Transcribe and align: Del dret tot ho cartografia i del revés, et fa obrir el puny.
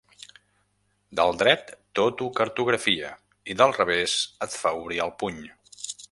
Del 1.19 1.33
dret 1.41 1.67
tot 1.99 2.23
ho 2.25 2.29
cartografia 2.41 3.11
i 3.55 3.59
del 3.61 3.77
revés, 3.79 4.15
et 4.47 4.57
fa 4.63 4.73
obrir 4.79 4.99
el 5.05 5.17
puny. 5.25 5.39